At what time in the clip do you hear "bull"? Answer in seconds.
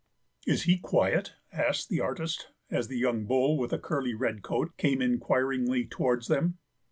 3.25-3.55